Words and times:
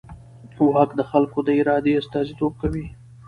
واک 0.71 0.89
د 0.99 1.01
خلکو 1.11 1.39
د 1.47 1.49
ارادې 1.61 1.93
استازیتوب 1.97 2.53
کوي. 2.61 2.85